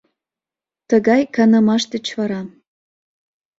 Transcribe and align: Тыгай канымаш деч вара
Тыгай 0.89 1.21
канымаш 1.35 1.83
деч 1.93 2.05
вара 2.17 2.41